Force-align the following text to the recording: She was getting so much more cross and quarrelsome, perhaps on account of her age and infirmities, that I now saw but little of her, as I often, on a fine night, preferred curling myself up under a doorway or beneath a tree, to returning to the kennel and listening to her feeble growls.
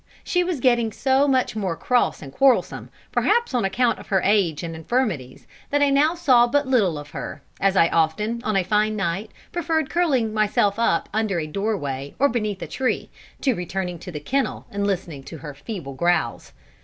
She 0.23 0.43
was 0.43 0.59
getting 0.59 0.91
so 0.91 1.27
much 1.27 1.55
more 1.55 1.75
cross 1.77 2.23
and 2.23 2.31
quarrelsome, 2.33 2.89
perhaps 3.11 3.53
on 3.53 3.63
account 3.63 3.99
of 3.99 4.07
her 4.07 4.23
age 4.25 4.63
and 4.63 4.75
infirmities, 4.75 5.45
that 5.69 5.83
I 5.83 5.91
now 5.91 6.15
saw 6.15 6.47
but 6.47 6.65
little 6.67 6.97
of 6.97 7.11
her, 7.11 7.43
as 7.59 7.75
I 7.75 7.87
often, 7.89 8.41
on 8.43 8.57
a 8.57 8.63
fine 8.63 8.95
night, 8.95 9.29
preferred 9.51 9.91
curling 9.91 10.33
myself 10.33 10.79
up 10.79 11.07
under 11.13 11.39
a 11.39 11.45
doorway 11.45 12.15
or 12.17 12.29
beneath 12.29 12.63
a 12.63 12.67
tree, 12.67 13.11
to 13.41 13.53
returning 13.53 13.99
to 13.99 14.11
the 14.11 14.19
kennel 14.19 14.65
and 14.71 14.87
listening 14.87 15.21
to 15.25 15.37
her 15.37 15.53
feeble 15.53 15.93
growls. 15.93 16.51